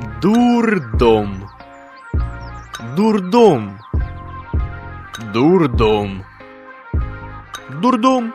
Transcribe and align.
Дурдом. 0.00 1.46
Дурдом. 2.96 3.78
Дурдом. 5.34 6.24
Дурдом. 7.82 8.34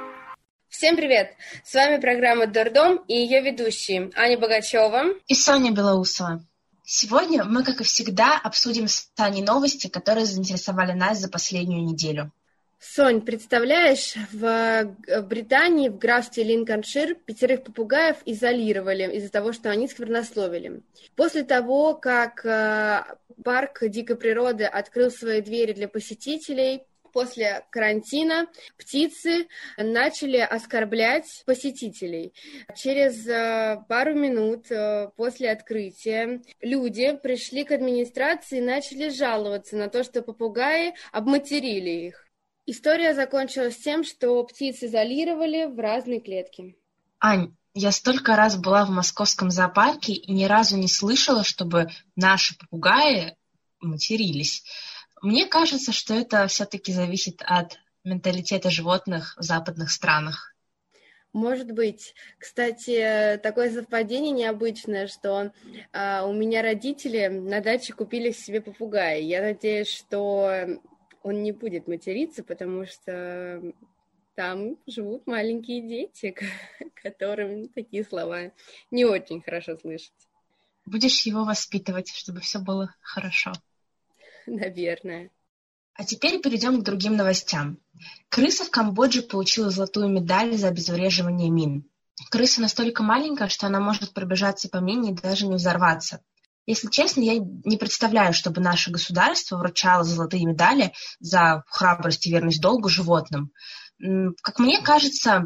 Всем 0.70 0.96
привет! 0.96 1.33
С 1.63 1.73
вами 1.73 1.99
программа 1.99 2.46
«Дурдом» 2.46 2.97
и 3.07 3.15
ее 3.15 3.41
ведущие 3.41 4.12
Аня 4.15 4.38
Богачева 4.38 5.15
и 5.25 5.33
Соня 5.33 5.71
Белоусова. 5.71 6.46
Сегодня 6.83 7.44
мы, 7.44 7.63
как 7.63 7.82
и 7.82 7.84
всегда, 7.84 8.38
обсудим 8.38 8.88
с 8.88 9.08
Таней 9.16 9.42
новости, 9.42 9.88
которые 9.88 10.28
заинтересовали 10.28 10.92
нас 10.92 11.18
за 11.18 11.29
последнюю 11.29 11.84
неделю. 11.84 12.32
Сонь, 12.79 13.21
представляешь, 13.21 14.15
в 14.31 14.96
Британии, 15.23 15.89
в 15.89 15.97
графстве 15.97 16.44
Линкольншир, 16.44 17.16
пятерых 17.16 17.63
попугаев 17.63 18.17
изолировали 18.26 19.16
из-за 19.16 19.31
того, 19.31 19.53
что 19.53 19.70
они 19.70 19.88
сквернословили. 19.88 20.81
После 21.16 21.44
того, 21.44 21.95
как 21.95 22.45
э, 22.45 23.03
парк 23.44 23.80
дикой 23.81 24.17
природы 24.17 24.66
открыл 24.66 25.09
свои 25.09 25.41
двери 25.41 25.73
для 25.73 25.88
посетителей, 25.88 26.84
после 27.16 27.64
карантина 27.70 28.48
птицы 28.78 29.48
начали 29.78 30.38
оскорблять 30.38 31.44
посетителей. 31.45 32.34
Через 32.76 33.26
э, 33.26 33.81
пару 33.88 34.14
минут 34.16 34.70
э, 34.70 35.09
после 35.16 35.50
открытия 35.52 36.42
люди 36.59 37.17
пришли 37.23 37.64
к 37.64 37.72
администрации 37.72 38.58
и 38.58 38.62
начали 38.62 39.08
жаловаться 39.08 39.78
на 39.78 39.88
то, 39.88 40.03
что 40.03 40.22
попугаи 40.22 40.94
обматерили 41.14 42.08
их. 42.08 42.25
История 42.68 43.14
закончилась 43.14 43.78
тем, 43.78 44.04
что 44.04 44.44
птиц 44.44 44.82
изолировали 44.82 45.66
в 45.66 45.80
разные 45.80 46.20
клетки. 46.20 46.76
Ань, 47.20 47.56
я 47.73 47.92
столько 47.92 48.36
раз 48.36 48.58
была 48.58 48.86
в 48.86 48.90
московском 48.90 49.52
зоопарке 49.52 50.14
и 50.14 50.32
ни 50.32 50.46
разу 50.46 50.78
не 50.78 50.88
слышала, 50.88 51.44
чтобы 51.44 51.90
наши 52.16 52.58
попугаи 52.58 53.36
матерились. 53.82 54.64
Мне 55.22 55.45
кажется, 55.45 55.92
что 55.92 56.14
это 56.14 56.48
все-таки 56.48 56.92
зависит 56.92 57.42
от 57.45 57.78
менталитета 58.04 58.70
животных 58.70 59.36
в 59.38 59.44
западных 59.44 59.92
странах. 59.92 60.56
Может 61.34 61.72
быть. 61.72 62.16
Кстати, 62.39 63.38
такое 63.44 63.70
совпадение 63.70 64.32
необычное, 64.32 65.08
что 65.08 65.52
э, 65.92 66.22
у 66.22 66.32
меня 66.32 66.61
родители 66.61 67.28
на 67.28 67.59
даче 67.59 67.92
купили 67.92 68.32
себе 68.32 68.61
попугая. 68.61 69.20
Я 69.20 69.42
надеюсь, 69.42 69.89
что 69.89 70.80
он 71.26 71.42
не 71.42 71.52
будет 71.52 71.88
материться, 71.88 72.44
потому 72.44 72.86
что 72.86 73.59
там 74.36 74.78
живут 74.86 75.26
маленькие 75.26 75.82
дети, 75.82 76.36
которым 77.02 77.67
такие 77.70 78.04
слова 78.04 78.52
не 78.92 79.06
очень 79.06 79.42
хорошо 79.42 79.76
слышать. 79.76 80.14
Будешь 80.86 81.26
его 81.26 81.44
воспитывать, 81.44 82.09
чтобы 82.09 82.42
все 82.42 82.59
было 82.59 82.94
хорошо. 83.02 83.54
Наверное. 84.45 85.32
А 85.95 86.04
теперь 86.04 86.40
перейдем 86.42 86.80
к 86.80 86.84
другим 86.84 87.16
новостям. 87.16 87.80
Крыса 88.30 88.64
в 88.64 88.70
Камбодже 88.70 89.23
получила 89.23 89.72
золотую 89.72 90.10
медаль 90.10 90.56
за 90.56 90.67
обезвреживание 90.67 91.50
мин. 91.50 91.89
Крыса 92.30 92.62
настолько 92.62 93.02
маленькая, 93.02 93.50
что 93.50 93.66
она 93.66 93.80
может 93.80 94.14
пробежаться 94.14 94.70
по 94.70 94.78
мине 94.78 95.12
и 95.12 95.16
даже 95.16 95.48
не 95.48 95.56
взорваться. 95.56 96.22
Если 96.66 96.89
честно, 96.89 97.21
я 97.21 97.35
не 97.38 97.77
представляю, 97.77 98.33
чтобы 98.33 98.61
наше 98.61 98.91
государство 98.91 99.58
вручало 99.58 100.03
золотые 100.03 100.45
медали 100.45 100.94
за 101.19 101.63
храбрость 101.67 102.25
и 102.25 102.31
верность 102.31 102.61
долгу 102.61 102.89
животным. 102.89 103.52
Как 104.41 104.59
мне 104.59 104.81
кажется, 104.81 105.45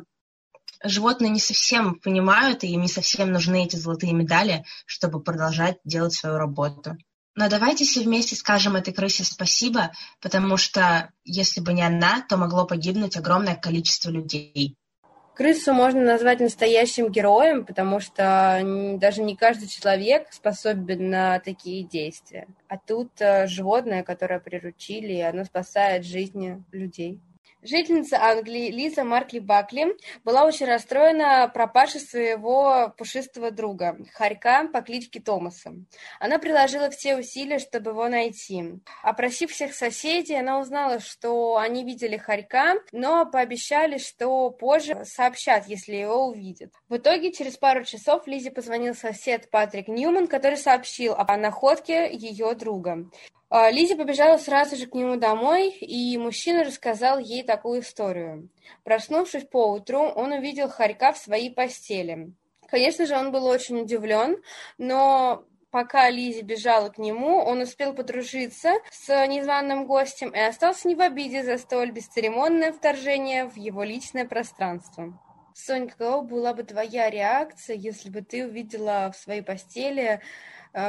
животные 0.84 1.30
не 1.30 1.40
совсем 1.40 2.00
понимают, 2.00 2.64
и 2.64 2.68
им 2.68 2.82
не 2.82 2.88
совсем 2.88 3.32
нужны 3.32 3.66
эти 3.66 3.76
золотые 3.76 4.14
медали, 4.14 4.64
чтобы 4.86 5.22
продолжать 5.22 5.78
делать 5.84 6.14
свою 6.14 6.38
работу. 6.38 6.98
Но 7.36 7.50
давайте 7.50 7.86
все 7.86 8.02
вместе 8.02 8.36
скажем 8.36 8.76
этой 8.76 8.94
крысе 8.94 9.24
спасибо, 9.24 9.92
потому 10.22 10.58
что 10.58 11.12
если 11.24 11.62
бы 11.62 11.74
не 11.74 11.84
она, 11.84 12.26
то 12.28 12.38
могло 12.38 12.66
погибнуть 12.66 13.18
огромное 13.18 13.56
количество 13.56 14.10
людей. 14.10 14.78
Крысу 15.40 15.74
можно 15.74 16.02
назвать 16.02 16.42
настоящим 16.42 17.10
героем, 17.10 17.64
потому 17.64 18.02
что 18.02 18.62
даже 18.98 19.24
не 19.24 19.38
каждый 19.38 19.70
человек 19.70 20.28
способен 20.34 21.10
на 21.10 21.40
такие 21.40 21.86
действия. 21.86 22.46
А 22.68 22.78
тут 22.78 23.10
э, 23.20 23.48
животное, 23.48 24.04
которое 24.04 24.42
приручили, 24.42 25.22
оно 25.22 25.46
спасает 25.46 26.04
жизни 26.04 26.62
людей. 26.74 27.22
Жительница 27.62 28.24
Англии 28.24 28.72
Лиза 28.72 29.04
Маркли 29.04 29.40
Бакли 29.40 29.98
была 30.24 30.46
очень 30.46 30.66
расстроена 30.66 31.52
пропажей 31.54 32.00
своего 32.00 32.94
пушистого 32.98 33.52
друга, 33.52 33.98
хорька 34.14 34.70
по 34.72 34.82
кличке 34.82 35.20
Томаса. 35.20 35.74
Она 36.22 36.40
приложила 36.40 36.90
все 36.90 37.18
усилия, 37.18 37.60
чтобы 37.60 37.92
его 37.92 38.08
найти. 38.08 38.80
Опросив 39.04 39.52
всех 39.52 39.74
соседей, 39.74 40.40
она 40.40 40.60
узнала, 40.60 41.02
что 41.02 41.58
они 41.58 41.84
видели 41.84 42.16
хорька, 42.16 42.76
но 42.94 43.26
пообещали, 43.26 43.98
что 43.98 44.52
позже 44.52 45.04
сообщат, 45.04 45.68
если 45.68 45.96
его 45.96 46.28
увидят. 46.28 46.72
В 46.88 46.96
итоге, 46.96 47.34
через 47.34 47.58
пару 47.58 47.84
часов 47.84 48.26
Лизе 48.26 48.52
позвонил 48.52 48.96
сосед 48.96 49.50
Патрик 49.50 49.90
Ньюман, 49.90 50.28
который 50.28 50.58
сообщил 50.58 51.14
о 51.14 51.36
находке 51.36 52.10
ее 52.14 52.54
друга. 52.56 53.10
А, 53.50 53.72
Лиза 53.72 53.96
побежала 53.96 54.38
сразу 54.38 54.76
же 54.76 54.86
к 54.86 54.94
нему 54.94 55.16
домой, 55.16 55.70
и 55.70 56.18
мужчина 56.20 56.64
рассказал 56.64 57.18
ей 57.18 57.44
такую 57.44 57.82
историю. 57.82 58.50
Проснувшись 58.84 59.46
поутру, 59.46 60.02
он 60.02 60.34
увидел 60.34 60.70
хорька 60.70 61.14
в 61.14 61.18
своей 61.18 61.52
постели. 61.52 62.32
Конечно 62.70 63.08
же, 63.08 63.18
он 63.18 63.32
был 63.32 63.46
очень 63.48 63.82
удивлен, 63.82 64.38
но 64.78 65.44
пока 65.72 66.12
Лизи 66.12 66.42
бежала 66.42 66.90
к 66.90 67.00
нему, 67.00 67.38
он 67.38 67.62
успел 67.62 67.94
подружиться 67.96 68.74
с 68.92 69.26
незваным 69.26 69.88
гостем 69.88 70.30
и 70.30 70.40
остался 70.40 70.88
не 70.88 70.94
в 70.94 71.02
обиде 71.02 71.44
за 71.44 71.58
столь 71.58 71.90
бесцеремонное 71.90 72.72
вторжение 72.72 73.46
в 73.46 73.56
его 73.56 73.84
личное 73.84 74.26
пространство. 74.26 75.20
Соня, 75.56 75.88
какова 75.88 76.22
была 76.22 76.54
бы 76.54 76.64
твоя 76.64 77.10
реакция, 77.10 77.76
если 77.76 78.10
бы 78.10 78.22
ты 78.22 78.46
увидела 78.46 79.12
в 79.12 79.18
своей 79.18 79.42
постели 79.42 80.22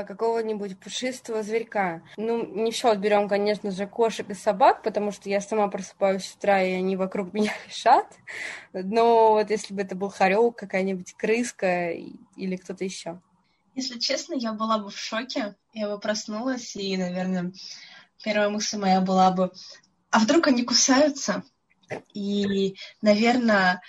какого-нибудь 0.05 0.79
пушистого 0.79 1.43
зверька. 1.43 2.03
Ну, 2.17 2.45
не 2.45 2.71
в 2.71 2.75
счет 2.75 2.99
берем, 2.99 3.29
конечно 3.29 3.71
же, 3.71 3.87
кошек 3.87 4.29
и 4.31 4.35
собак, 4.35 4.83
потому 4.83 5.13
что 5.13 5.29
я 5.29 5.41
сама 5.41 5.69
просыпаюсь 5.69 6.25
с 6.25 6.35
утра, 6.35 6.63
и 6.63 6.73
они 6.73 6.97
вокруг 6.97 7.33
меня 7.35 7.53
лежат. 7.67 8.07
Но 8.73 9.33
вот 9.33 9.51
если 9.51 9.75
бы 9.75 9.83
это 9.83 9.95
был 9.95 10.09
хорек, 10.09 10.57
какая-нибудь 10.57 11.15
крыска 11.15 11.91
или 11.91 12.57
кто-то 12.57 12.85
еще. 12.85 13.21
Если 13.75 13.99
честно, 13.99 14.35
я 14.35 14.53
была 14.53 14.79
бы 14.79 14.91
в 14.91 14.99
шоке. 14.99 15.55
Я 15.73 15.89
бы 15.89 16.01
проснулась, 16.01 16.75
и, 16.75 16.97
наверное, 16.97 17.53
первая 18.23 18.49
мысль 18.49 18.79
моя 18.79 19.01
была 19.01 19.31
бы, 19.31 19.53
а 20.11 20.19
вдруг 20.19 20.49
они 20.49 20.65
кусаются? 20.65 21.45
И, 22.13 22.77
наверное, 23.01 23.81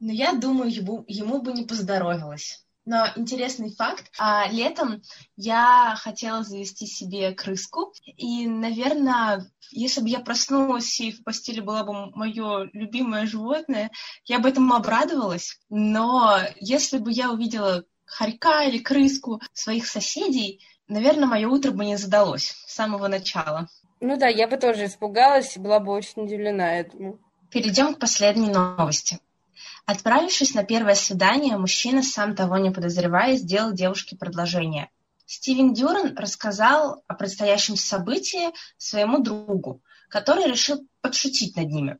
ну, 0.00 0.12
я 0.12 0.32
думаю, 0.32 0.72
ему, 0.72 1.04
ему 1.08 1.40
бы 1.40 1.52
не 1.52 1.64
поздоровилось. 1.64 2.64
Но 2.88 3.06
интересный 3.16 3.70
факт. 3.70 4.10
А, 4.18 4.48
летом 4.50 5.02
я 5.36 5.94
хотела 5.98 6.42
завести 6.42 6.86
себе 6.86 7.32
крыску. 7.32 7.92
И, 8.16 8.46
наверное, 8.46 9.44
если 9.70 10.00
бы 10.00 10.08
я 10.08 10.20
проснулась 10.20 10.98
и 10.98 11.12
в 11.12 11.22
постели 11.22 11.60
была 11.60 11.84
бы 11.84 12.10
мое 12.16 12.70
любимое 12.72 13.26
животное, 13.26 13.90
я 14.24 14.38
бы 14.38 14.48
этому 14.48 14.74
обрадовалась. 14.74 15.60
Но 15.68 16.38
если 16.60 16.96
бы 16.96 17.12
я 17.12 17.30
увидела 17.30 17.84
хорька 18.06 18.64
или 18.64 18.78
крыску 18.78 19.42
своих 19.52 19.86
соседей, 19.86 20.64
наверное, 20.88 21.28
мое 21.28 21.46
утро 21.46 21.72
бы 21.72 21.84
не 21.84 21.98
задалось 21.98 22.54
с 22.66 22.74
самого 22.74 23.06
начала. 23.08 23.68
Ну 24.00 24.16
да, 24.16 24.28
я 24.28 24.48
бы 24.48 24.56
тоже 24.56 24.86
испугалась 24.86 25.58
и 25.58 25.60
была 25.60 25.78
бы 25.78 25.92
очень 25.92 26.22
удивлена 26.22 26.78
этому. 26.78 27.18
Перейдем 27.50 27.94
к 27.94 27.98
последней 27.98 28.48
новости. 28.48 29.18
Отправившись 29.86 30.54
на 30.54 30.64
первое 30.64 30.94
свидание, 30.94 31.56
мужчина, 31.56 32.02
сам 32.02 32.34
того 32.34 32.58
не 32.58 32.70
подозревая, 32.70 33.36
сделал 33.36 33.72
девушке 33.72 34.16
предложение. 34.16 34.90
Стивен 35.26 35.74
Дюран 35.74 36.16
рассказал 36.16 37.04
о 37.06 37.14
предстоящем 37.14 37.76
событии 37.76 38.50
своему 38.78 39.18
другу, 39.18 39.82
который 40.08 40.50
решил 40.50 40.86
подшутить 41.02 41.56
над 41.56 41.68
ними. 41.68 41.98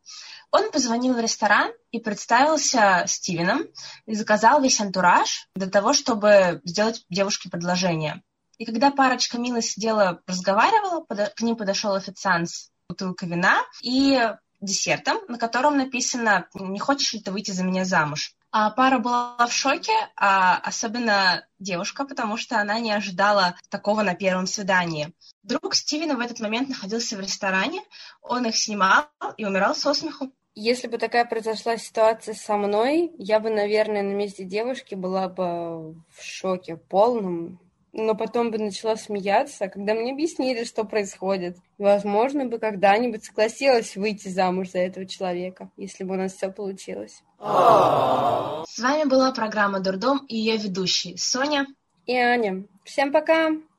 Он 0.51 0.71
позвонил 0.71 1.15
в 1.15 1.21
ресторан 1.21 1.73
и 1.91 2.01
представился 2.01 3.05
Стивеном 3.07 3.67
и 4.07 4.15
заказал 4.15 4.63
весь 4.63 4.81
антураж 4.81 5.49
для 5.55 5.69
того, 5.69 5.93
чтобы 5.93 6.63
сделать 6.65 7.05
девушке 7.11 7.51
предложение. 7.51 8.23
И 8.57 8.65
когда 8.65 8.91
парочка 8.91 9.39
мило 9.39 9.61
сидела, 9.61 10.21
разговаривала, 10.27 11.05
к 11.05 11.41
ним 11.43 11.57
подошел 11.57 11.95
официант 11.95 12.49
с 12.49 12.71
бутылкой 12.89 13.29
вина 13.29 13.63
и 13.83 14.19
десертом, 14.61 15.19
на 15.29 15.39
котором 15.39 15.77
написано 15.77 16.49
«Не 16.55 16.79
хочешь 16.79 17.13
ли 17.13 17.21
ты 17.21 17.31
выйти 17.31 17.51
за 17.51 17.65
меня 17.65 17.85
замуж?». 17.85 18.35
А 18.51 18.71
пара 18.71 18.99
была 18.99 19.47
в 19.47 19.53
шоке, 19.53 19.93
а 20.17 20.57
особенно 20.57 21.47
девушка, 21.59 22.07
потому 22.07 22.39
что 22.39 22.59
она 22.59 22.79
не 22.81 22.93
ожидала 22.93 23.57
такого 23.69 24.03
на 24.03 24.15
первом 24.15 24.47
свидании. 24.47 25.13
Друг 25.43 25.75
Стивена 25.75 26.15
в 26.15 26.21
этот 26.21 26.41
момент 26.41 26.71
находился 26.71 27.17
в 27.17 27.21
ресторане, 27.21 27.83
он 28.23 28.47
их 28.47 28.57
снимал 28.57 29.05
и 29.37 29.45
умирал 29.45 29.75
со 29.75 29.93
смеху. 29.93 30.33
Если 30.55 30.89
бы 30.89 30.99
такая 30.99 31.25
произошла 31.25 31.77
ситуация 31.77 32.35
со 32.35 32.57
мной, 32.57 33.13
я 33.19 33.39
бы, 33.39 33.51
наверное, 33.51 34.03
на 34.03 34.13
месте 34.13 34.45
девушки 34.45 34.95
была 34.95 35.29
бы 35.29 35.93
в 35.93 36.23
шоке 36.23 36.77
полном. 36.77 37.61
Но 37.93 38.15
потом 38.15 38.51
бы 38.51 38.59
начала 38.59 38.97
смеяться, 38.97 39.69
когда 39.69 39.95
мне 39.95 40.13
объяснили, 40.13 40.65
что 40.65 40.85
происходит. 40.85 41.57
Возможно, 41.79 42.47
бы 42.47 42.59
когда-нибудь 42.59 43.25
согласилась 43.25 43.97
выйти 43.97 44.29
замуж 44.29 44.71
за 44.71 44.81
этого 44.81 45.07
человека, 45.07 45.71
если 45.77 46.05
бы 46.05 46.15
у 46.15 46.19
нас 46.19 46.35
все 46.35 46.51
получилось. 46.51 47.23
С 47.41 48.79
вами 48.79 49.09
была 49.09 49.33
программа 49.33 49.81
«Дурдом» 49.81 50.25
и 50.29 50.37
ее 50.37 50.57
ведущие 50.57 51.17
Соня 51.17 51.67
и 52.07 52.17
Аня. 52.17 52.65
Всем 52.85 53.13
пока! 53.13 53.51